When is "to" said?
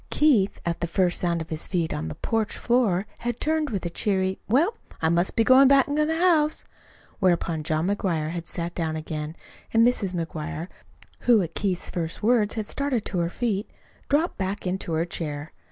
5.85-6.05, 13.05-13.19